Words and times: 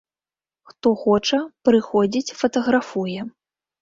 Хто 0.69 0.93
хоча, 1.01 1.39
прыходзіць, 1.69 2.35
фатаграфуе. 2.41 3.19